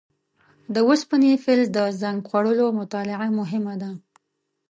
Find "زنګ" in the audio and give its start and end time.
2.01-2.17